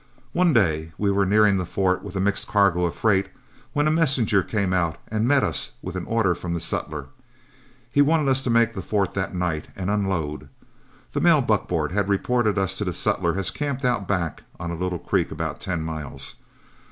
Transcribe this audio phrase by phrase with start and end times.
[0.33, 3.29] One day we were nearing the fort with a mixed cargo of freight,
[3.73, 7.09] when a messenger came out and met us with an order from the sutler.
[7.91, 10.49] He wanted us to make the fort that night and unload.
[11.11, 14.75] The mail buckboard had reported us to the sutler as camped out back on a
[14.75, 16.33] little creek about ten miles.